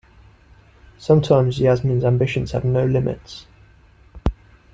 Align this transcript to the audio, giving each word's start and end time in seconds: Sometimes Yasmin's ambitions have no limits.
Sometimes 0.97 1.59
Yasmin's 1.59 2.03
ambitions 2.03 2.53
have 2.53 2.65
no 2.65 2.83
limits. 2.87 3.45